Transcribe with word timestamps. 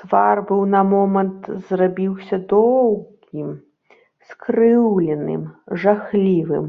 Твар 0.00 0.36
быў 0.48 0.62
на 0.74 0.80
момант 0.92 1.42
зрабіўся 1.68 2.36
доўгім, 2.54 3.50
скрыўленым, 4.32 5.42
жахлівым. 5.84 6.66